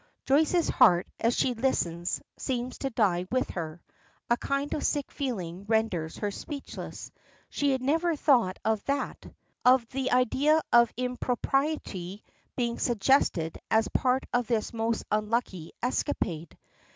[0.25, 3.81] Joyce's heart, as she listens, seems to die within her.
[4.31, 7.11] A kind of sick feeling renders her speechless;
[7.51, 9.23] she had never thought of that
[9.63, 12.23] of of the idea of impropriety
[12.55, 16.57] being suggested as part of this most unlucky escapade.